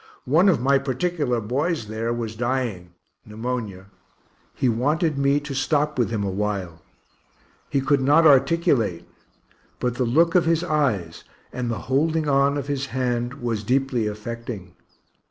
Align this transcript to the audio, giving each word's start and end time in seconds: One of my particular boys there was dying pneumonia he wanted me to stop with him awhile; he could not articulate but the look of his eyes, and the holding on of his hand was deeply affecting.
One 0.25 0.49
of 0.49 0.59
my 0.59 0.79
particular 0.79 1.39
boys 1.39 1.87
there 1.87 2.11
was 2.11 2.35
dying 2.35 2.95
pneumonia 3.23 3.85
he 4.55 4.67
wanted 4.67 5.15
me 5.15 5.39
to 5.41 5.53
stop 5.53 5.99
with 5.99 6.09
him 6.09 6.23
awhile; 6.23 6.81
he 7.69 7.81
could 7.81 8.01
not 8.01 8.25
articulate 8.25 9.07
but 9.79 9.93
the 9.93 10.03
look 10.05 10.33
of 10.33 10.45
his 10.45 10.63
eyes, 10.63 11.23
and 11.53 11.69
the 11.69 11.81
holding 11.85 12.27
on 12.27 12.57
of 12.57 12.65
his 12.65 12.87
hand 12.87 13.43
was 13.43 13.63
deeply 13.63 14.07
affecting. 14.07 14.73